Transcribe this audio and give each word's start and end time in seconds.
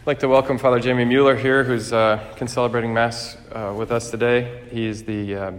I'd 0.00 0.06
like 0.06 0.20
to 0.20 0.28
welcome 0.28 0.56
Father 0.56 0.80
Jamie 0.80 1.04
Mueller 1.04 1.36
here, 1.36 1.62
who's 1.62 1.92
uh, 1.92 2.34
celebrating 2.46 2.94
Mass 2.94 3.36
uh, 3.52 3.74
with 3.76 3.92
us 3.92 4.10
today. 4.10 4.62
He 4.72 4.86
is 4.86 5.04
the 5.04 5.34
uh, 5.34 5.52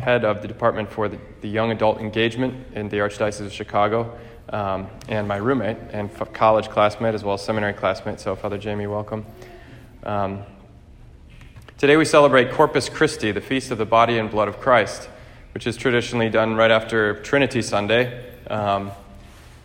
head 0.00 0.24
of 0.24 0.42
the 0.42 0.48
Department 0.48 0.90
for 0.90 1.08
the, 1.08 1.16
the, 1.42 1.48
Young 1.48 1.70
Adult 1.70 2.00
Engagement 2.00 2.74
in 2.74 2.88
the 2.88 2.96
Archdiocese 2.96 3.46
of 3.46 3.52
Chicago, 3.52 4.18
um, 4.48 4.88
and 5.08 5.28
my 5.28 5.36
roommate 5.36 5.76
and 5.92 6.10
f- 6.10 6.32
college 6.32 6.68
classmate 6.68 7.14
as 7.14 7.22
well 7.22 7.34
as 7.34 7.44
seminary 7.44 7.72
classmate. 7.72 8.18
So, 8.18 8.34
Father 8.34 8.58
Jamie, 8.58 8.88
welcome. 8.88 9.24
Um, 10.02 10.42
today 11.76 11.96
we 11.96 12.04
celebrate 12.04 12.50
Corpus 12.50 12.88
Christi, 12.88 13.30
the 13.30 13.40
feast 13.40 13.70
of 13.70 13.78
the 13.78 13.86
body 13.86 14.18
and 14.18 14.28
blood 14.28 14.48
of 14.48 14.58
Christ, 14.58 15.08
which 15.54 15.68
is 15.68 15.76
traditionally 15.76 16.30
done 16.30 16.56
right 16.56 16.72
after 16.72 17.22
Trinity 17.22 17.62
Sunday, 17.62 18.28
um, 18.48 18.90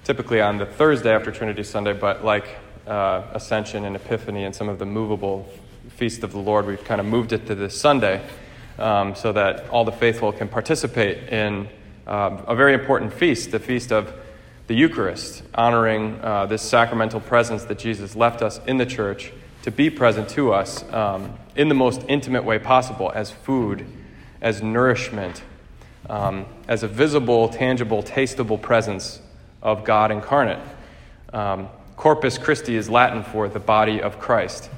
typically 0.03 0.39
on 0.39 0.59
the 0.59 0.67
Thursday 0.67 1.15
after 1.15 1.31
Trinity 1.31 1.63
Sunday, 1.63 1.93
but 1.93 2.23
like 2.23 2.59
uh, 2.87 3.23
Ascension 3.33 3.85
and 3.85 3.95
Epiphany 3.95 4.43
and 4.43 4.55
some 4.55 4.69
of 4.69 4.79
the 4.79 4.85
movable 4.85 5.47
feast 5.89 6.23
of 6.23 6.31
the 6.31 6.39
Lord, 6.39 6.65
we've 6.65 6.83
kind 6.83 6.99
of 6.99 7.07
moved 7.07 7.33
it 7.33 7.45
to 7.47 7.55
this 7.55 7.79
Sunday 7.79 8.21
um, 8.79 9.15
so 9.15 9.31
that 9.31 9.69
all 9.69 9.85
the 9.85 9.91
faithful 9.91 10.31
can 10.31 10.47
participate 10.47 11.29
in 11.29 11.67
uh, 12.07 12.41
a 12.47 12.55
very 12.55 12.73
important 12.73 13.13
feast, 13.13 13.51
the 13.51 13.59
feast 13.59 13.91
of 13.91 14.13
the 14.67 14.75
Eucharist, 14.75 15.43
honoring 15.53 16.19
uh, 16.21 16.45
this 16.45 16.61
sacramental 16.61 17.19
presence 17.19 17.65
that 17.65 17.79
Jesus 17.79 18.15
left 18.15 18.41
us 18.41 18.59
in 18.65 18.77
the 18.77 18.85
church 18.85 19.31
to 19.63 19.71
be 19.71 19.89
present 19.89 20.29
to 20.29 20.53
us 20.53 20.83
um, 20.91 21.37
in 21.55 21.69
the 21.69 21.75
most 21.75 22.01
intimate 22.07 22.43
way 22.43 22.59
possible 22.59 23.11
as 23.13 23.31
food, 23.31 23.85
as 24.41 24.61
nourishment, 24.61 25.41
um, 26.09 26.45
as 26.67 26.83
a 26.83 26.87
visible, 26.87 27.49
tangible, 27.49 28.03
tasteable 28.03 28.61
presence 28.61 29.21
of 29.61 29.85
God 29.85 30.11
incarnate. 30.11 30.59
Um, 31.31 31.69
Corpus 32.03 32.37
Christi 32.37 32.75
is 32.75 32.89
Latin 32.89 33.23
for 33.23 33.47
the 33.47 33.61
body 33.61 34.01
of 34.01 34.19
Christ. 34.19 34.69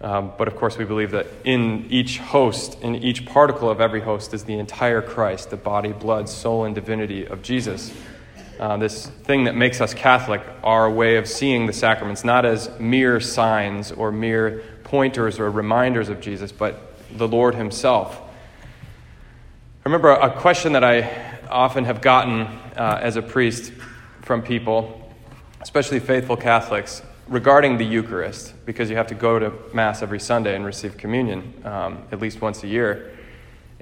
Um, 0.00 0.32
but 0.38 0.48
of 0.48 0.56
course, 0.56 0.78
we 0.78 0.86
believe 0.86 1.10
that 1.10 1.26
in 1.44 1.84
each 1.90 2.16
host, 2.16 2.80
in 2.80 2.94
each 2.94 3.26
particle 3.26 3.68
of 3.68 3.78
every 3.78 4.00
host, 4.00 4.32
is 4.32 4.44
the 4.44 4.58
entire 4.58 5.02
Christ, 5.02 5.50
the 5.50 5.58
body, 5.58 5.92
blood, 5.92 6.30
soul, 6.30 6.64
and 6.64 6.74
divinity 6.74 7.26
of 7.26 7.42
Jesus. 7.42 7.92
Uh, 8.58 8.78
this 8.78 9.06
thing 9.06 9.44
that 9.44 9.54
makes 9.54 9.82
us 9.82 9.92
Catholic, 9.92 10.40
our 10.64 10.90
way 10.90 11.18
of 11.18 11.28
seeing 11.28 11.66
the 11.66 11.74
sacraments, 11.74 12.24
not 12.24 12.46
as 12.46 12.70
mere 12.80 13.20
signs 13.20 13.92
or 13.92 14.10
mere 14.10 14.62
pointers 14.82 15.38
or 15.38 15.50
reminders 15.50 16.08
of 16.08 16.22
Jesus, 16.22 16.52
but 16.52 16.94
the 17.18 17.28
Lord 17.28 17.54
Himself. 17.54 18.18
I 18.18 19.82
remember 19.84 20.08
a 20.08 20.30
question 20.30 20.72
that 20.72 20.84
I 20.84 21.38
often 21.50 21.84
have 21.84 22.00
gotten 22.00 22.40
uh, 22.40 22.98
as 23.02 23.16
a 23.16 23.22
priest 23.22 23.74
from 24.22 24.40
people 24.40 25.05
especially 25.66 25.98
faithful 25.98 26.36
Catholics, 26.36 27.02
regarding 27.26 27.76
the 27.76 27.84
Eucharist, 27.84 28.54
because 28.66 28.88
you 28.88 28.94
have 28.94 29.08
to 29.08 29.16
go 29.16 29.36
to 29.36 29.52
Mass 29.74 30.00
every 30.00 30.20
Sunday 30.20 30.54
and 30.54 30.64
receive 30.64 30.96
communion 30.96 31.52
um, 31.64 32.04
at 32.12 32.20
least 32.20 32.40
once 32.40 32.62
a 32.62 32.68
year. 32.68 33.10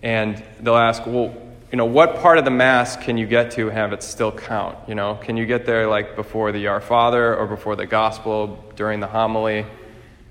And 0.02 0.42
they'll 0.60 0.76
ask, 0.76 1.04
well, 1.04 1.36
you 1.70 1.76
know, 1.76 1.84
what 1.84 2.16
part 2.20 2.38
of 2.38 2.46
the 2.46 2.50
Mass 2.50 2.96
can 2.96 3.18
you 3.18 3.26
get 3.26 3.50
to 3.50 3.68
have 3.68 3.92
it 3.92 4.02
still 4.02 4.32
count? 4.32 4.78
You 4.88 4.94
know, 4.94 5.16
can 5.16 5.36
you 5.36 5.44
get 5.44 5.66
there 5.66 5.86
like 5.86 6.16
before 6.16 6.52
the 6.52 6.68
Our 6.68 6.80
Father 6.80 7.36
or 7.36 7.46
before 7.46 7.76
the 7.76 7.84
Gospel, 7.84 8.64
during 8.76 9.00
the 9.00 9.06
homily? 9.06 9.66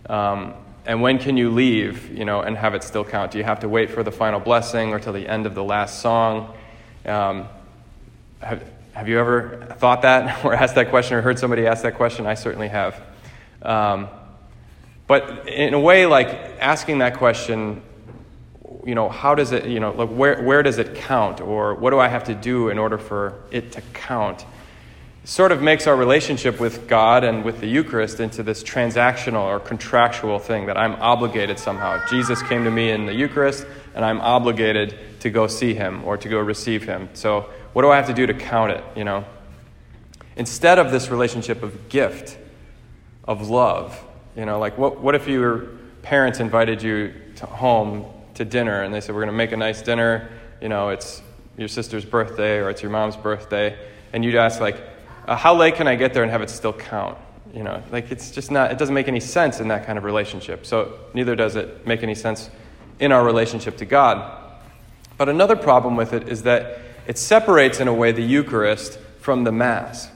Um, 0.10 0.56
and 0.88 1.04
when 1.04 1.20
can 1.20 1.38
you 1.38 1.52
leave, 1.52 2.10
you 2.10 2.26
know, 2.26 2.42
and 2.42 2.58
have 2.58 2.74
it 2.74 2.82
still 2.82 3.06
count? 3.06 3.30
Do 3.30 3.38
you 3.38 3.44
have 3.44 3.60
to 3.60 3.70
wait 3.70 3.92
for 3.92 4.02
the 4.02 4.12
final 4.12 4.40
blessing 4.40 4.92
or 4.92 5.00
till 5.00 5.14
the 5.14 5.28
end 5.28 5.46
of 5.46 5.54
the 5.54 5.64
last 5.64 6.02
song? 6.02 6.58
Um, 7.06 7.48
have, 8.44 8.64
have 8.94 9.10
you 9.10 9.20
ever 9.20 9.76
thought 9.78 10.04
that 10.04 10.44
or 10.46 10.54
asked 10.54 10.76
that 10.76 10.90
question 10.90 11.18
or 11.18 11.22
heard 11.22 11.40
somebody 11.40 11.66
ask 11.68 11.84
that 11.84 11.96
question? 11.96 12.26
I 12.26 12.36
certainly 12.36 12.68
have. 12.68 13.02
Um, 13.62 14.08
but 15.08 15.48
in 15.48 15.74
a 15.74 15.80
way, 15.80 16.06
like 16.06 16.28
asking 16.60 17.00
that 17.00 17.18
question, 17.18 17.82
you 18.86 18.96
know, 18.96 19.10
how 19.10 19.36
does 19.36 19.52
it, 19.52 19.66
you 19.66 19.80
know, 19.80 19.92
like 19.92 20.10
where, 20.10 20.42
where 20.42 20.64
does 20.64 20.78
it 20.78 20.96
count? 20.96 21.42
Or 21.42 21.76
what 21.76 21.92
do 21.92 22.00
I 22.00 22.08
have 22.08 22.26
to 22.26 22.36
do 22.36 22.70
in 22.70 22.78
order 22.78 22.98
for 22.98 23.42
it 23.52 23.74
to 23.74 23.82
count? 23.94 24.46
sort 25.26 25.54
of 25.54 25.62
makes 25.62 25.88
our 25.88 25.96
relationship 25.96 26.60
with 26.60 26.88
God 26.88 27.24
and 27.24 27.46
with 27.46 27.62
the 27.62 27.68
Eucharist 27.68 28.20
into 28.20 28.44
this 28.44 28.62
transactional 28.62 29.44
or 29.44 29.60
contractual 29.60 30.38
thing 30.38 30.66
that 30.66 30.78
I'm 30.78 30.96
obligated 30.96 31.58
somehow. 31.58 32.06
Jesus 32.08 32.44
came 32.44 32.66
to 32.66 32.72
me 32.72 32.92
in 32.92 33.06
the 33.06 33.14
Eucharist, 33.14 33.66
and 33.96 34.04
I'm 34.04 34.20
obligated 34.20 34.98
to 35.22 35.30
go 35.30 35.48
see 35.48 35.74
him 35.74 36.04
or 36.04 36.18
to 36.18 36.28
go 36.28 36.40
receive 36.40 36.84
him. 36.84 37.08
So 37.14 37.50
what 37.74 37.82
do 37.82 37.90
I 37.90 37.98
have 37.98 38.08
to 38.08 38.14
do 38.14 38.26
to 38.28 38.34
count 38.34 38.72
it, 38.72 38.84
you 38.96 39.04
know? 39.04 39.26
Instead 40.36 40.80
of 40.80 40.92
this 40.92 41.10
relationship 41.10 41.62
of 41.64 41.90
gift, 41.90 42.38
of 43.26 43.50
love, 43.50 44.02
you 44.36 44.46
know, 44.46 44.60
like 44.60 44.78
what, 44.78 45.00
what 45.00 45.16
if 45.16 45.28
your 45.28 45.68
parents 46.02 46.40
invited 46.40 46.82
you 46.82 47.14
to 47.36 47.46
home 47.46 48.06
to 48.36 48.46
dinner 48.46 48.82
and 48.82 48.94
they 48.94 49.02
said, 49.02 49.14
We're 49.14 49.22
going 49.22 49.34
to 49.34 49.38
make 49.38 49.52
a 49.52 49.58
nice 49.58 49.82
dinner, 49.82 50.30
you 50.62 50.70
know, 50.70 50.90
it's 50.90 51.22
your 51.58 51.68
sister's 51.68 52.06
birthday 52.06 52.58
or 52.58 52.70
it's 52.70 52.82
your 52.82 52.92
mom's 52.92 53.16
birthday, 53.16 53.78
and 54.12 54.24
you'd 54.24 54.36
ask, 54.36 54.60
like, 54.60 54.82
uh, 55.28 55.36
how 55.36 55.56
late 55.56 55.76
can 55.76 55.88
I 55.88 55.96
get 55.96 56.14
there 56.14 56.24
and 56.24 56.32
have 56.32 56.42
it 56.42 56.50
still 56.50 56.74
count? 56.74 57.18
You 57.54 57.64
know, 57.64 57.84
like 57.92 58.12
it's 58.12 58.32
just 58.32 58.50
not, 58.50 58.72
it 58.72 58.80
doesn't 58.80 58.96
make 58.96 59.08
any 59.08 59.20
sense 59.20 59.60
in 59.60 59.68
that 59.68 59.86
kind 59.86 59.98
of 59.98 60.04
relationship. 60.04 60.66
So 60.66 61.00
neither 61.14 61.36
does 61.36 61.56
it 61.56 61.86
make 61.86 62.02
any 62.02 62.16
sense 62.16 62.50
in 63.00 63.12
our 63.12 63.24
relationship 63.24 63.78
to 63.78 63.86
God. 63.86 64.42
But 65.18 65.30
another 65.30 65.56
problem 65.56 65.96
with 65.96 66.14
it 66.14 66.28
is 66.28 66.44
that 66.44 66.80
it 67.08 67.18
separates, 67.18 67.80
in 67.80 67.88
a 67.88 67.94
way, 67.94 68.12
the 68.12 68.24
Eucharist 68.24 69.00
from 69.20 69.44
the 69.44 69.52
Mass. 69.52 70.10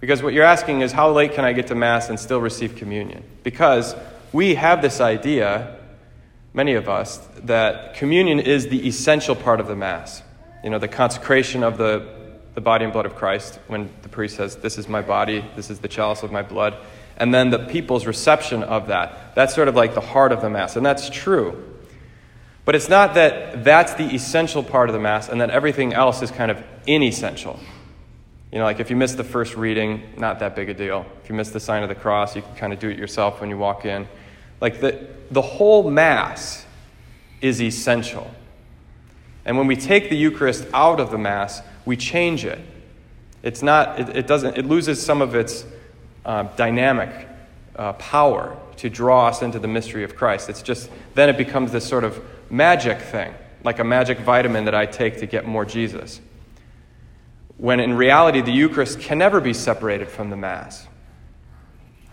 Because 0.00 0.22
what 0.22 0.32
you're 0.32 0.44
asking 0.44 0.82
is, 0.82 0.92
how 0.92 1.10
late 1.10 1.32
can 1.32 1.44
I 1.44 1.52
get 1.52 1.68
to 1.68 1.74
Mass 1.74 2.08
and 2.08 2.18
still 2.18 2.40
receive 2.40 2.76
communion? 2.76 3.24
Because 3.42 3.96
we 4.32 4.54
have 4.54 4.80
this 4.82 5.00
idea, 5.00 5.76
many 6.54 6.74
of 6.74 6.88
us, 6.88 7.18
that 7.44 7.94
communion 7.94 8.38
is 8.38 8.68
the 8.68 8.86
essential 8.86 9.34
part 9.34 9.60
of 9.60 9.66
the 9.66 9.74
Mass. 9.74 10.22
You 10.62 10.70
know, 10.70 10.78
the 10.78 10.88
consecration 10.88 11.62
of 11.62 11.78
the, 11.78 12.06
the 12.54 12.60
body 12.60 12.84
and 12.84 12.92
blood 12.92 13.06
of 13.06 13.16
Christ, 13.16 13.58
when 13.66 13.90
the 14.02 14.08
priest 14.08 14.36
says, 14.36 14.56
This 14.56 14.78
is 14.78 14.88
my 14.88 15.02
body, 15.02 15.44
this 15.56 15.70
is 15.70 15.80
the 15.80 15.88
chalice 15.88 16.22
of 16.22 16.30
my 16.30 16.42
blood. 16.42 16.76
And 17.16 17.34
then 17.34 17.50
the 17.50 17.58
people's 17.58 18.06
reception 18.06 18.62
of 18.62 18.88
that. 18.88 19.34
That's 19.34 19.54
sort 19.54 19.66
of 19.66 19.74
like 19.74 19.94
the 19.94 20.00
heart 20.00 20.30
of 20.30 20.40
the 20.40 20.50
Mass. 20.50 20.76
And 20.76 20.86
that's 20.86 21.10
true. 21.10 21.77
But 22.68 22.74
it's 22.74 22.90
not 22.90 23.14
that 23.14 23.64
that's 23.64 23.94
the 23.94 24.14
essential 24.14 24.62
part 24.62 24.90
of 24.90 24.92
the 24.92 24.98
Mass 24.98 25.30
and 25.30 25.40
that 25.40 25.48
everything 25.48 25.94
else 25.94 26.20
is 26.20 26.30
kind 26.30 26.50
of 26.50 26.62
inessential. 26.86 27.58
You 28.52 28.58
know, 28.58 28.64
like 28.64 28.78
if 28.78 28.90
you 28.90 28.96
miss 28.96 29.14
the 29.14 29.24
first 29.24 29.56
reading, 29.56 30.02
not 30.18 30.40
that 30.40 30.54
big 30.54 30.68
a 30.68 30.74
deal. 30.74 31.06
If 31.22 31.30
you 31.30 31.34
miss 31.34 31.48
the 31.48 31.60
sign 31.60 31.82
of 31.82 31.88
the 31.88 31.94
cross, 31.94 32.36
you 32.36 32.42
can 32.42 32.54
kind 32.56 32.74
of 32.74 32.78
do 32.78 32.90
it 32.90 32.98
yourself 32.98 33.40
when 33.40 33.48
you 33.48 33.56
walk 33.56 33.86
in. 33.86 34.06
Like 34.60 34.82
the, 34.82 35.06
the 35.30 35.40
whole 35.40 35.90
Mass 35.90 36.66
is 37.40 37.62
essential. 37.62 38.30
And 39.46 39.56
when 39.56 39.66
we 39.66 39.74
take 39.74 40.10
the 40.10 40.16
Eucharist 40.18 40.66
out 40.74 41.00
of 41.00 41.10
the 41.10 41.16
Mass, 41.16 41.62
we 41.86 41.96
change 41.96 42.44
it. 42.44 42.60
It's 43.42 43.62
not, 43.62 43.98
it, 43.98 44.14
it 44.14 44.26
doesn't, 44.26 44.58
it 44.58 44.66
loses 44.66 45.02
some 45.02 45.22
of 45.22 45.34
its 45.34 45.64
uh, 46.26 46.42
dynamic 46.54 47.28
uh, 47.76 47.94
power 47.94 48.58
to 48.78 48.88
draw 48.88 49.28
us 49.28 49.42
into 49.42 49.58
the 49.58 49.68
mystery 49.68 50.04
of 50.04 50.16
Christ. 50.16 50.48
It's 50.48 50.62
just, 50.62 50.90
then 51.14 51.28
it 51.28 51.36
becomes 51.36 51.72
this 51.72 51.86
sort 51.86 52.04
of 52.04 52.22
magic 52.50 53.00
thing, 53.00 53.34
like 53.64 53.78
a 53.78 53.84
magic 53.84 54.18
vitamin 54.20 54.64
that 54.64 54.74
I 54.74 54.86
take 54.86 55.18
to 55.18 55.26
get 55.26 55.46
more 55.46 55.64
Jesus. 55.64 56.20
When 57.56 57.80
in 57.80 57.94
reality, 57.94 58.40
the 58.40 58.52
Eucharist 58.52 59.00
can 59.00 59.18
never 59.18 59.40
be 59.40 59.52
separated 59.52 60.08
from 60.08 60.30
the 60.30 60.36
Mass. 60.36 60.86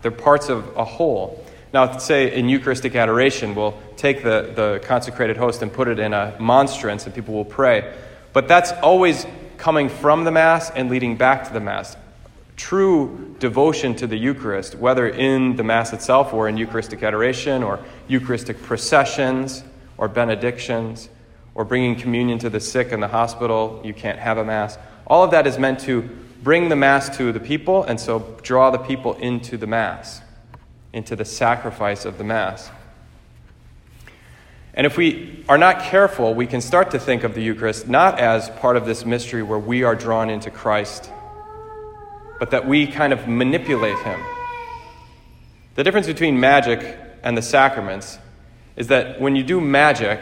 They're 0.02 0.10
parts 0.10 0.48
of 0.48 0.76
a 0.76 0.84
whole. 0.84 1.44
Now, 1.72 1.98
say 1.98 2.34
in 2.34 2.48
Eucharistic 2.48 2.96
adoration, 2.96 3.54
we'll 3.54 3.78
take 3.96 4.22
the, 4.22 4.52
the 4.54 4.80
consecrated 4.84 5.36
host 5.36 5.62
and 5.62 5.72
put 5.72 5.88
it 5.88 5.98
in 5.98 6.12
a 6.12 6.36
monstrance 6.40 7.06
and 7.06 7.14
people 7.14 7.34
will 7.34 7.44
pray. 7.44 7.94
But 8.32 8.48
that's 8.48 8.72
always 8.72 9.24
coming 9.56 9.88
from 9.88 10.24
the 10.24 10.30
Mass 10.32 10.70
and 10.70 10.90
leading 10.90 11.16
back 11.16 11.46
to 11.46 11.52
the 11.52 11.60
Mass. 11.60 11.96
True 12.56 13.36
devotion 13.38 13.94
to 13.96 14.06
the 14.06 14.16
Eucharist, 14.16 14.74
whether 14.74 15.08
in 15.08 15.56
the 15.56 15.62
Mass 15.62 15.92
itself 15.92 16.32
or 16.32 16.48
in 16.48 16.56
Eucharistic 16.56 17.02
adoration 17.02 17.62
or 17.62 17.80
Eucharistic 18.08 18.62
processions, 18.62 19.62
or 19.98 20.08
benedictions 20.08 21.08
or 21.54 21.64
bringing 21.64 21.96
communion 21.96 22.38
to 22.38 22.50
the 22.50 22.60
sick 22.60 22.92
in 22.92 23.00
the 23.00 23.08
hospital. 23.08 23.80
You 23.84 23.94
can't 23.94 24.18
have 24.18 24.38
a 24.38 24.44
Mass. 24.44 24.78
All 25.06 25.24
of 25.24 25.30
that 25.30 25.46
is 25.46 25.58
meant 25.58 25.80
to 25.80 26.02
bring 26.42 26.68
the 26.68 26.76
Mass 26.76 27.16
to 27.16 27.32
the 27.32 27.40
people 27.40 27.84
and 27.84 27.98
so 27.98 28.36
draw 28.42 28.70
the 28.70 28.78
people 28.78 29.14
into 29.14 29.56
the 29.56 29.66
Mass, 29.66 30.20
into 30.92 31.16
the 31.16 31.24
sacrifice 31.24 32.04
of 32.04 32.18
the 32.18 32.24
Mass. 32.24 32.70
And 34.74 34.86
if 34.86 34.98
we 34.98 35.42
are 35.48 35.56
not 35.56 35.80
careful, 35.80 36.34
we 36.34 36.46
can 36.46 36.60
start 36.60 36.90
to 36.90 36.98
think 36.98 37.24
of 37.24 37.34
the 37.34 37.42
Eucharist 37.42 37.88
not 37.88 38.18
as 38.18 38.50
part 38.50 38.76
of 38.76 38.84
this 38.84 39.06
mystery 39.06 39.42
where 39.42 39.58
we 39.58 39.82
are 39.84 39.94
drawn 39.94 40.28
into 40.28 40.50
Christ, 40.50 41.10
but 42.38 42.50
that 42.50 42.66
we 42.66 42.86
kind 42.86 43.12
of 43.12 43.28
manipulate 43.28 43.98
Him. 43.98 44.20
The 45.74 45.84
difference 45.84 46.06
between 46.06 46.40
magic 46.40 46.98
and 47.22 47.36
the 47.36 47.42
sacraments 47.42 48.18
is 48.76 48.88
that 48.88 49.20
when 49.20 49.36
you 49.36 49.42
do 49.42 49.60
magic, 49.60 50.20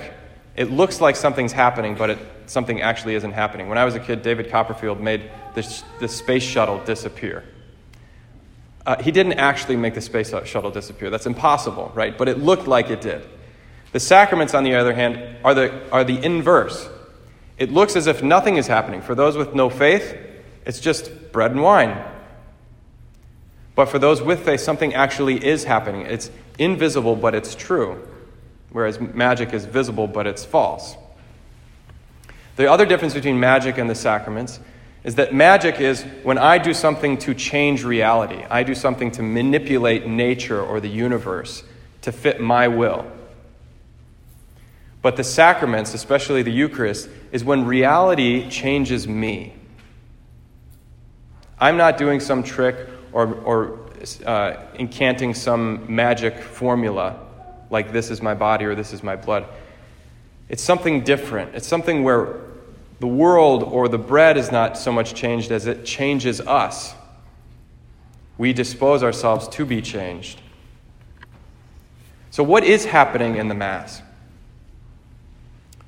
it 0.56 0.70
looks 0.70 1.00
like 1.00 1.16
something's 1.16 1.52
happening, 1.52 1.94
but 1.94 2.10
it, 2.10 2.18
something 2.46 2.80
actually 2.80 3.14
isn't 3.16 3.32
happening. 3.32 3.68
When 3.68 3.78
I 3.78 3.84
was 3.84 3.94
a 3.94 4.00
kid, 4.00 4.22
David 4.22 4.50
Copperfield 4.50 5.00
made 5.00 5.30
the, 5.54 5.82
the 6.00 6.08
space 6.08 6.42
shuttle 6.42 6.82
disappear. 6.84 7.44
Uh, 8.86 9.02
he 9.02 9.10
didn't 9.10 9.34
actually 9.34 9.76
make 9.76 9.94
the 9.94 10.00
space 10.00 10.32
shuttle 10.44 10.70
disappear. 10.70 11.10
That's 11.10 11.26
impossible, 11.26 11.90
right? 11.94 12.16
But 12.16 12.28
it 12.28 12.38
looked 12.38 12.66
like 12.66 12.90
it 12.90 13.00
did. 13.00 13.26
The 13.92 14.00
sacraments, 14.00 14.54
on 14.54 14.64
the 14.64 14.74
other 14.74 14.92
hand, 14.92 15.36
are 15.44 15.54
the, 15.54 15.90
are 15.90 16.04
the 16.04 16.22
inverse. 16.22 16.88
It 17.58 17.72
looks 17.72 17.96
as 17.96 18.06
if 18.06 18.22
nothing 18.22 18.56
is 18.56 18.66
happening. 18.66 19.00
For 19.00 19.14
those 19.14 19.36
with 19.36 19.54
no 19.54 19.70
faith, 19.70 20.16
it's 20.64 20.80
just 20.80 21.32
bread 21.32 21.50
and 21.50 21.62
wine. 21.62 22.02
But 23.74 23.86
for 23.86 23.98
those 23.98 24.22
with 24.22 24.44
faith, 24.44 24.60
something 24.60 24.94
actually 24.94 25.44
is 25.44 25.64
happening. 25.64 26.02
It's 26.02 26.30
invisible, 26.58 27.16
but 27.16 27.34
it's 27.34 27.54
true, 27.54 28.06
whereas 28.70 29.00
magic 29.00 29.52
is 29.52 29.64
visible, 29.64 30.06
but 30.06 30.26
it's 30.26 30.44
false. 30.44 30.96
The 32.56 32.70
other 32.70 32.86
difference 32.86 33.14
between 33.14 33.40
magic 33.40 33.78
and 33.78 33.90
the 33.90 33.96
sacraments 33.96 34.60
is 35.02 35.16
that 35.16 35.34
magic 35.34 35.80
is 35.80 36.02
when 36.22 36.38
I 36.38 36.58
do 36.58 36.72
something 36.72 37.18
to 37.18 37.34
change 37.34 37.84
reality, 37.84 38.44
I 38.48 38.62
do 38.62 38.74
something 38.74 39.10
to 39.12 39.22
manipulate 39.22 40.06
nature 40.06 40.60
or 40.60 40.80
the 40.80 40.88
universe 40.88 41.64
to 42.02 42.12
fit 42.12 42.40
my 42.40 42.68
will. 42.68 43.04
But 45.02 45.16
the 45.16 45.24
sacraments, 45.24 45.92
especially 45.92 46.42
the 46.42 46.52
Eucharist, 46.52 47.10
is 47.32 47.44
when 47.44 47.66
reality 47.66 48.48
changes 48.48 49.06
me. 49.06 49.54
I'm 51.58 51.76
not 51.76 51.98
doing 51.98 52.20
some 52.20 52.42
trick 52.42 52.76
or, 53.12 53.34
or 53.34 53.78
uh, 54.26 54.56
incanting 54.74 55.36
some 55.36 55.94
magic 55.94 56.38
formula 56.38 57.18
like 57.70 57.92
this 57.92 58.10
is 58.10 58.20
my 58.20 58.34
body 58.34 58.64
or 58.64 58.74
this 58.74 58.92
is 58.92 59.02
my 59.02 59.16
blood. 59.16 59.46
It's 60.48 60.62
something 60.62 61.02
different. 61.04 61.54
It's 61.54 61.66
something 61.66 62.04
where 62.04 62.40
the 63.00 63.06
world 63.06 63.62
or 63.62 63.88
the 63.88 63.98
bread 63.98 64.36
is 64.36 64.52
not 64.52 64.76
so 64.76 64.92
much 64.92 65.14
changed 65.14 65.50
as 65.50 65.66
it 65.66 65.84
changes 65.84 66.40
us. 66.40 66.94
We 68.36 68.52
dispose 68.52 69.02
ourselves 69.02 69.48
to 69.48 69.64
be 69.64 69.80
changed. 69.80 70.40
So, 72.30 72.42
what 72.42 72.64
is 72.64 72.84
happening 72.84 73.36
in 73.36 73.48
the 73.48 73.54
Mass? 73.54 74.02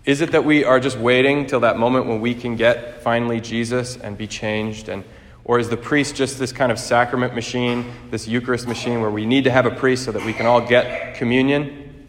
Is 0.05 0.21
it 0.21 0.31
that 0.31 0.45
we 0.45 0.63
are 0.63 0.79
just 0.79 0.97
waiting 0.97 1.47
till 1.47 1.61
that 1.61 1.77
moment 1.77 2.07
when 2.07 2.21
we 2.21 2.35
can 2.35 2.55
get 2.55 3.03
finally 3.03 3.41
Jesus 3.41 3.97
and 3.97 4.17
be 4.17 4.29
changed? 4.29 4.89
And, 4.89 5.03
or 5.47 5.61
is 5.61 5.69
the 5.69 5.77
priest 5.77 6.17
just 6.17 6.41
this 6.41 6.51
kind 6.51 6.73
of 6.73 6.79
sacrament 6.79 7.33
machine, 7.33 7.93
this 8.11 8.27
Eucharist 8.27 8.67
machine 8.67 9.01
where 9.01 9.13
we 9.13 9.25
need 9.25 9.45
to 9.45 9.51
have 9.53 9.65
a 9.65 9.71
priest 9.71 10.05
so 10.05 10.11
that 10.11 10.25
we 10.25 10.33
can 10.33 10.45
all 10.45 10.61
get 10.61 11.15
communion? 11.15 12.09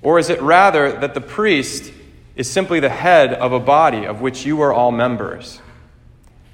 Or 0.00 0.20
is 0.20 0.30
it 0.30 0.40
rather 0.40 0.92
that 1.00 1.14
the 1.14 1.20
priest 1.20 1.92
is 2.36 2.48
simply 2.48 2.78
the 2.78 2.88
head 2.88 3.34
of 3.34 3.52
a 3.52 3.58
body 3.58 4.06
of 4.06 4.20
which 4.20 4.46
you 4.46 4.60
are 4.60 4.72
all 4.72 4.92
members? 4.92 5.60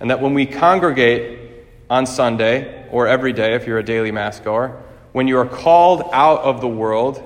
And 0.01 0.09
that 0.09 0.23
when 0.23 0.33
we 0.33 0.47
congregate 0.47 1.67
on 1.91 2.07
Sunday 2.07 2.89
or 2.91 3.07
every 3.07 3.35
day, 3.35 3.55
if 3.55 3.67
you're 3.67 3.79
a 3.79 3.85
daily 3.85 4.11
Mass 4.11 4.41
goer, 4.41 4.83
when 5.13 5.29
you 5.29 5.37
are 5.37 5.47
called 5.47 6.09
out 6.15 6.41
of 6.41 6.63
the 6.63 6.69
world 6.69 7.23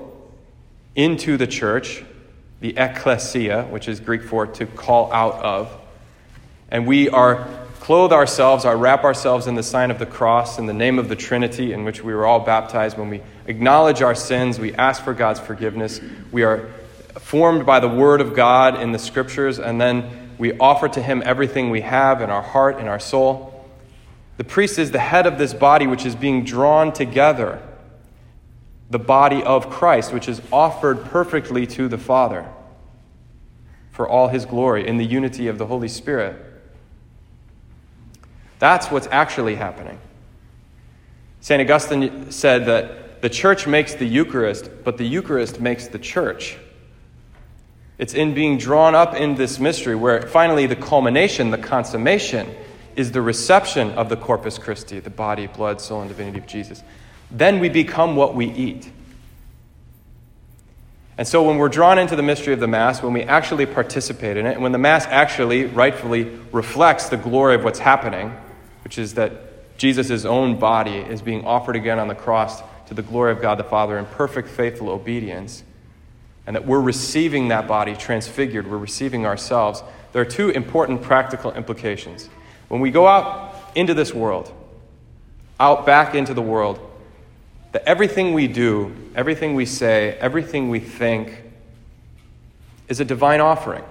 into 0.93 1.37
the 1.37 1.47
church, 1.47 2.03
the 2.59 2.77
ecclesia, 2.77 3.63
which 3.63 3.87
is 3.87 4.01
Greek 4.01 4.23
for 4.23 4.45
to 4.45 4.65
call 4.65 5.09
out 5.13 5.35
of. 5.35 5.79
And 6.69 6.85
we 6.85 7.07
are 7.07 7.62
clothe 7.83 8.13
ourselves, 8.13 8.63
or 8.63 8.77
wrap 8.77 9.03
ourselves 9.03 9.45
in 9.45 9.55
the 9.55 9.61
sign 9.61 9.91
of 9.91 9.99
the 9.99 10.05
cross 10.05 10.57
in 10.57 10.67
the 10.67 10.73
name 10.73 10.97
of 10.97 11.09
the 11.09 11.17
Trinity, 11.17 11.73
in 11.73 11.83
which 11.83 12.01
we 12.01 12.13
were 12.13 12.25
all 12.25 12.39
baptized. 12.39 12.97
When 12.97 13.09
we 13.09 13.21
acknowledge 13.45 14.01
our 14.01 14.15
sins, 14.15 14.57
we 14.57 14.73
ask 14.75 15.03
for 15.03 15.13
God's 15.13 15.41
forgiveness. 15.41 15.99
We 16.31 16.43
are 16.43 16.69
formed 17.19 17.65
by 17.65 17.81
the 17.81 17.89
Word 17.89 18.21
of 18.21 18.33
God 18.33 18.81
in 18.81 18.93
the 18.93 18.99
Scriptures, 18.99 19.59
and 19.59 19.81
then 19.81 20.31
we 20.37 20.57
offer 20.59 20.87
to 20.87 21.01
Him 21.01 21.21
everything 21.25 21.71
we 21.71 21.81
have 21.81 22.21
in 22.21 22.29
our 22.29 22.41
heart 22.41 22.79
and 22.79 22.87
our 22.87 23.01
soul. 23.01 23.67
The 24.37 24.45
priest 24.45 24.79
is 24.79 24.91
the 24.91 24.99
head 24.99 25.27
of 25.27 25.37
this 25.37 25.53
body, 25.53 25.85
which 25.85 26.05
is 26.05 26.15
being 26.15 26.45
drawn 26.45 26.93
together 26.93 27.61
the 28.89 28.97
body 28.97 29.43
of 29.43 29.69
Christ, 29.69 30.13
which 30.13 30.29
is 30.29 30.41
offered 30.53 31.03
perfectly 31.03 31.67
to 31.67 31.89
the 31.89 31.97
Father 31.97 32.47
for 33.91 34.07
all 34.07 34.29
his 34.29 34.45
glory 34.45 34.87
in 34.87 34.95
the 34.95 35.05
unity 35.05 35.49
of 35.49 35.57
the 35.57 35.65
Holy 35.65 35.89
Spirit. 35.89 36.52
That's 38.63 38.89
what's 38.89 39.09
actually 39.11 39.55
happening. 39.55 39.99
St. 41.41 41.61
Augustine 41.61 42.31
said 42.31 42.67
that 42.67 43.21
the 43.21 43.27
church 43.27 43.67
makes 43.67 43.93
the 43.95 44.05
Eucharist, 44.05 44.69
but 44.85 44.97
the 44.97 45.03
Eucharist 45.03 45.59
makes 45.59 45.89
the 45.89 45.99
church. 45.99 46.55
It's 47.97 48.13
in 48.13 48.33
being 48.33 48.57
drawn 48.57 48.95
up 48.95 49.15
in 49.15 49.35
this 49.35 49.59
mystery 49.59 49.95
where 49.95 50.21
finally 50.21 50.65
the 50.65 50.77
culmination, 50.77 51.51
the 51.51 51.57
consummation, 51.57 52.55
is 52.95 53.11
the 53.11 53.21
reception 53.21 53.91
of 53.91 54.07
the 54.07 54.15
Corpus 54.15 54.57
Christi, 54.57 55.01
the 55.01 55.09
body, 55.09 55.47
blood, 55.47 55.81
soul, 55.81 55.99
and 55.99 56.07
divinity 56.07 56.37
of 56.37 56.47
Jesus 56.47 56.81
then 57.33 57.59
we 57.59 57.67
become 57.67 58.15
what 58.15 58.33
we 58.33 58.45
eat. 58.45 58.89
And 61.17 61.27
so, 61.27 61.43
when 61.43 61.57
we're 61.57 61.69
drawn 61.69 61.99
into 61.99 62.15
the 62.15 62.23
mystery 62.23 62.53
of 62.53 62.59
the 62.59 62.67
Mass, 62.67 63.03
when 63.03 63.11
we 63.11 63.23
actually 63.23 63.65
participate 63.65 64.37
in 64.37 64.45
it, 64.45 64.53
and 64.53 64.63
when 64.63 64.71
the 64.71 64.77
Mass 64.77 65.05
actually 65.07 65.65
rightfully 65.65 66.25
reflects 66.51 67.09
the 67.09 67.17
glory 67.17 67.55
of 67.55 67.63
what's 67.63 67.79
happening, 67.79 68.35
which 68.83 68.97
is 68.97 69.13
that 69.15 69.77
Jesus' 69.77 70.25
own 70.25 70.59
body 70.59 70.97
is 70.97 71.21
being 71.21 71.45
offered 71.45 71.75
again 71.75 71.99
on 71.99 72.07
the 72.07 72.15
cross 72.15 72.61
to 72.87 72.93
the 72.93 73.01
glory 73.01 73.31
of 73.31 73.41
God 73.41 73.57
the 73.57 73.63
Father 73.63 73.97
in 73.97 74.05
perfect, 74.05 74.47
faithful 74.47 74.89
obedience, 74.89 75.63
and 76.45 76.55
that 76.55 76.65
we're 76.65 76.81
receiving 76.81 77.47
that 77.47 77.67
body 77.67 77.95
transfigured, 77.95 78.69
we're 78.69 78.77
receiving 78.77 79.25
ourselves, 79.25 79.81
there 80.11 80.21
are 80.21 80.25
two 80.25 80.49
important 80.49 81.01
practical 81.01 81.51
implications. 81.53 82.29
When 82.67 82.81
we 82.81 82.91
go 82.91 83.07
out 83.07 83.55
into 83.75 83.93
this 83.93 84.13
world, 84.13 84.51
out 85.59 85.85
back 85.85 86.15
into 86.15 86.33
the 86.33 86.41
world, 86.41 86.79
that 87.71 87.83
everything 87.87 88.33
we 88.33 88.47
do, 88.47 88.95
everything 89.15 89.55
we 89.55 89.65
say, 89.65 90.17
everything 90.19 90.69
we 90.69 90.79
think 90.79 91.43
is 92.87 92.99
a 92.99 93.05
divine 93.05 93.41
offering. 93.41 93.83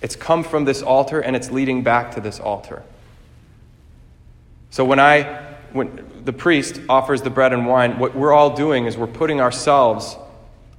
It's 0.00 0.16
come 0.16 0.42
from 0.42 0.64
this 0.64 0.82
altar 0.82 1.20
and 1.20 1.36
it's 1.36 1.50
leading 1.50 1.82
back 1.82 2.14
to 2.14 2.20
this 2.20 2.40
altar. 2.40 2.82
So 4.72 4.86
when 4.86 4.98
I 4.98 5.22
when 5.72 6.22
the 6.24 6.32
priest 6.32 6.80
offers 6.88 7.20
the 7.20 7.28
bread 7.30 7.52
and 7.52 7.66
wine, 7.66 7.98
what 7.98 8.16
we're 8.16 8.32
all 8.32 8.56
doing 8.56 8.86
is 8.86 8.96
we're 8.96 9.06
putting 9.06 9.40
ourselves 9.40 10.16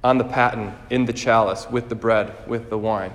on 0.02 0.18
the 0.18 0.24
paten 0.24 0.74
in 0.90 1.04
the 1.04 1.12
chalice 1.12 1.70
with 1.70 1.88
the 1.88 1.94
bread, 1.94 2.34
with 2.48 2.70
the 2.70 2.76
wine. 2.76 3.12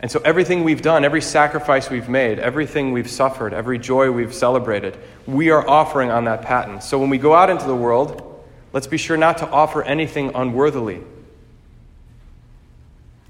And 0.00 0.10
so, 0.10 0.20
everything 0.22 0.64
we've 0.64 0.82
done, 0.82 1.02
every 1.02 1.22
sacrifice 1.22 1.88
we've 1.88 2.10
made, 2.10 2.38
everything 2.38 2.92
we've 2.92 3.10
suffered, 3.10 3.54
every 3.54 3.78
joy 3.78 4.10
we've 4.10 4.34
celebrated, 4.34 4.98
we 5.26 5.48
are 5.48 5.66
offering 5.66 6.10
on 6.10 6.24
that 6.24 6.42
paten. 6.42 6.82
So, 6.82 6.98
when 6.98 7.08
we 7.08 7.16
go 7.16 7.34
out 7.34 7.48
into 7.48 7.66
the 7.66 7.76
world, 7.76 8.44
let's 8.74 8.86
be 8.86 8.98
sure 8.98 9.16
not 9.16 9.38
to 9.38 9.48
offer 9.48 9.82
anything 9.82 10.32
unworthily. 10.34 11.02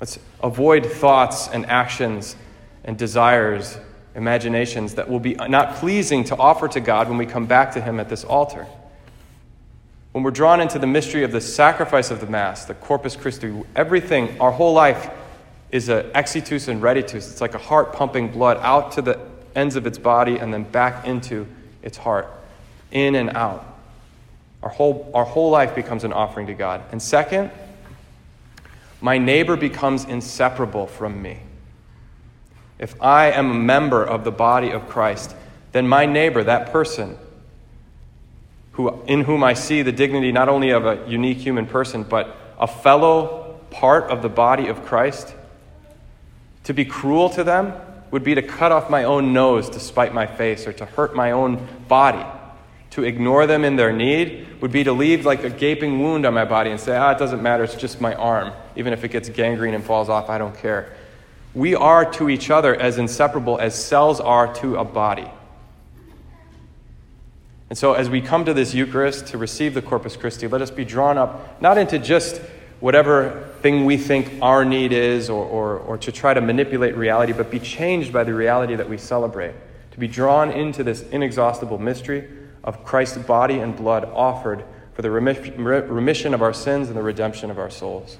Let's 0.01 0.19
avoid 0.43 0.85
thoughts 0.87 1.49
and 1.49 1.65
actions 1.67 2.35
and 2.85 2.99
desires, 2.99 3.79
imaginations 4.15 4.95
that 4.95 5.09
will 5.09 5.21
be 5.21 5.35
not 5.35 5.77
pleasing 5.77 6.25
to 6.25 6.37
offer 6.37 6.69
to 6.69 6.81
God 6.81 7.09
when 7.09 7.19
we 7.19 7.27
come 7.27 7.47
back 7.47 7.73
to 7.73 7.81
Him 7.81 8.01
at 8.01 8.09
this 8.09 8.25
altar. 8.25 8.67
When 10.13 10.25
we're 10.25 10.33
drawn 10.33 10.61
into 10.61 10.79
the 10.79 10.89
mystery 10.89 11.23
of 11.23 11.31
the 11.31 11.41
sacrifice 11.41 12.11
of 12.11 12.21
the 12.21 12.27
Mass, 12.27 12.65
the 12.65 12.75
Corpus 12.75 13.15
Christi, 13.15 13.63
everything, 13.77 14.41
our 14.41 14.51
whole 14.51 14.73
life, 14.73 15.11
is 15.71 15.89
a 15.89 16.11
exitus 16.15 16.67
and 16.67 16.83
reditus. 16.83 17.31
It's 17.31 17.41
like 17.41 17.55
a 17.55 17.59
heart 17.59 17.93
pumping 17.93 18.33
blood 18.33 18.57
out 18.61 18.93
to 18.93 19.03
the 19.03 19.21
ends 19.55 19.77
of 19.77 19.87
its 19.87 19.99
body 19.99 20.39
and 20.39 20.53
then 20.53 20.65
back 20.65 21.07
into 21.07 21.47
its 21.83 21.97
heart, 21.97 22.29
in 22.91 23.15
and 23.15 23.31
out. 23.31 23.65
Our 24.63 24.69
whole, 24.69 25.11
our 25.15 25.25
whole 25.25 25.51
life 25.51 25.75
becomes 25.75 26.03
an 26.05 26.13
offering 26.13 26.49
to 26.49 26.55
God. 26.55 26.83
And 26.91 27.01
second, 27.01 27.51
my 29.01 29.17
neighbor 29.17 29.57
becomes 29.57 30.05
inseparable 30.05 30.87
from 30.87 31.23
me. 31.23 31.39
If 32.81 33.01
I 33.01 33.31
am 33.31 33.51
a 33.51 33.55
member 33.55 34.03
of 34.03 34.25
the 34.25 34.33
body 34.33 34.71
of 34.71 34.89
Christ, 34.89 35.37
then 35.73 35.87
my 35.87 36.07
neighbor, 36.07 36.43
that 36.43 36.73
person, 36.73 37.19
who, 38.73 39.03
in 39.05 39.21
whom 39.21 39.45
I 39.45 39.53
see 39.53 39.83
the 39.83 39.93
dignity 39.93 40.33
not 40.33 40.49
only 40.49 40.71
of 40.71 40.87
a 40.87 41.07
unique 41.07 41.37
human 41.37 41.67
person, 41.67 42.05
but 42.05 42.35
a 42.59 42.67
fellow 42.67 43.61
part 43.71 44.05
of 44.05 44.23
the 44.23 44.31
body 44.31 44.69
of 44.69 44.83
Christ, 44.87 45.35
to 46.65 46.73
be 46.73 46.87
cruel 46.87 47.29
to 47.31 47.45
them 47.45 47.75
would 48.11 48.25
be 48.25 48.35
to 48.35 48.43
cut 48.43 48.73
off 48.73 48.89
my 48.89 49.05
own 49.05 49.35
nose 49.35 49.69
to 49.71 49.79
spite 49.79 50.15
my 50.15 50.27
face 50.27 50.67
or 50.67 50.73
to 50.73 50.87
hurt 50.87 51.15
my 51.15 51.33
own 51.33 51.69
body. 51.87 52.25
To 52.93 53.05
ignore 53.05 53.47
them 53.47 53.63
in 53.63 53.77
their 53.77 53.93
need 53.93 54.63
would 54.63 54.73
be 54.73 54.85
to 54.85 54.93
leave 54.93 55.27
like 55.27 55.45
a 55.45 55.51
gaping 55.51 56.01
wound 56.01 56.25
on 56.25 56.33
my 56.33 56.47
body 56.47 56.71
and 56.71 56.81
say, 56.81 56.97
ah, 56.97 57.13
it 57.13 57.19
doesn't 57.19 57.43
matter, 57.43 57.63
it's 57.63 57.75
just 57.75 58.01
my 58.01 58.15
arm. 58.15 58.55
Even 58.75 58.95
if 58.95 59.05
it 59.05 59.09
gets 59.09 59.29
gangrene 59.29 59.75
and 59.75 59.85
falls 59.85 60.09
off, 60.09 60.31
I 60.31 60.39
don't 60.39 60.57
care. 60.57 60.97
We 61.55 61.75
are 61.75 62.11
to 62.13 62.29
each 62.29 62.51
other 62.51 62.75
as 62.75 62.99
inseparable 62.99 63.59
as 63.59 63.75
cells 63.75 64.21
are 64.21 64.53
to 64.55 64.77
a 64.77 64.85
body. 64.85 65.29
And 67.69 67.79
so, 67.79 67.95
as 67.95 68.11
we 68.11 68.21
come 68.21 68.45
to 68.45 68.55
this 68.55 68.75
Eucharist 68.75 69.29
to 69.29 69.39
receive 69.39 69.75
the 69.75 69.83
Corpus 69.83 70.17
Christi, 70.17 70.49
let 70.49 70.61
us 70.61 70.71
be 70.71 70.85
drawn 70.85 71.17
up 71.17 71.61
not 71.63 71.79
into 71.79 71.99
just 71.99 72.41
whatever 72.81 73.49
thing 73.61 73.85
we 73.85 73.97
think 73.97 74.39
our 74.43 74.65
need 74.65 74.93
is 74.93 75.31
or, 75.31 75.45
or, 75.45 75.79
or 75.79 75.99
to 75.99 76.11
try 76.11 76.35
to 76.35 76.41
manipulate 76.41 76.97
reality, 76.97 77.33
but 77.33 77.51
be 77.51 77.61
changed 77.61 78.13
by 78.13 78.25
the 78.25 78.35
reality 78.35 78.75
that 78.75 78.89
we 78.89 78.99
celebrate. 78.99 79.55
To 79.93 79.99
be 80.01 80.09
drawn 80.09 80.51
into 80.51 80.83
this 80.83 81.03
inexhaustible 81.11 81.79
mystery 81.79 82.29
of 82.65 82.85
Christ's 82.85 83.19
body 83.19 83.59
and 83.59 83.77
blood 83.77 84.05
offered 84.05 84.65
for 84.95 85.03
the 85.03 85.11
remission 85.11 86.35
of 86.35 86.43
our 86.43 86.53
sins 86.53 86.89
and 86.89 86.97
the 86.97 87.03
redemption 87.03 87.51
of 87.51 87.59
our 87.59 87.71
souls. 87.71 88.17